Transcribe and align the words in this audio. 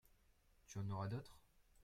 Tu 0.65 0.79
en 0.79 0.89
auras 0.89 1.09
d’autres? 1.09 1.37